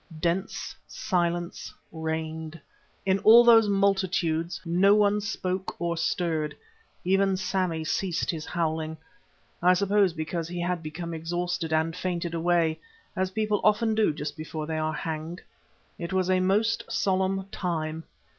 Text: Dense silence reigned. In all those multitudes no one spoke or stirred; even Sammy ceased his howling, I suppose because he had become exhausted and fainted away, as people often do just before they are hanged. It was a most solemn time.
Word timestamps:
Dense 0.19 0.75
silence 0.87 1.71
reigned. 1.91 2.59
In 3.05 3.19
all 3.19 3.43
those 3.43 3.69
multitudes 3.69 4.59
no 4.65 4.95
one 4.95 5.21
spoke 5.21 5.79
or 5.79 5.95
stirred; 5.95 6.57
even 7.05 7.37
Sammy 7.37 7.83
ceased 7.83 8.31
his 8.31 8.43
howling, 8.47 8.97
I 9.61 9.75
suppose 9.75 10.13
because 10.13 10.47
he 10.47 10.59
had 10.59 10.81
become 10.81 11.13
exhausted 11.13 11.71
and 11.71 11.95
fainted 11.95 12.33
away, 12.33 12.79
as 13.15 13.29
people 13.29 13.61
often 13.63 13.93
do 13.93 14.11
just 14.11 14.35
before 14.35 14.65
they 14.65 14.79
are 14.79 14.91
hanged. 14.93 15.39
It 15.99 16.11
was 16.13 16.31
a 16.31 16.39
most 16.39 16.83
solemn 16.91 17.45
time. 17.51 18.03